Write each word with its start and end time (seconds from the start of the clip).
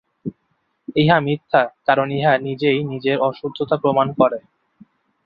ইহা 0.95 1.17
মিথ্যা, 1.19 1.61
কারণ 1.87 2.07
ইহা 2.17 2.33
নিজেই 2.47 2.79
নিজের 2.91 3.17
অশুদ্ধতা 3.27 3.75
প্রমাণ 3.83 4.07
করে। 4.19 4.39